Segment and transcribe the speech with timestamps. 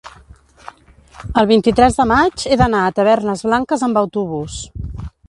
[1.41, 4.57] El vint-i-tres de maig he d'anar a Tavernes Blanques amb autobús.